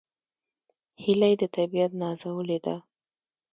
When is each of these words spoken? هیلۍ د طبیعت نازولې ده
هیلۍ 1.03 1.33
د 1.41 1.43
طبیعت 1.55 1.91
نازولې 2.01 2.57
ده 2.65 2.75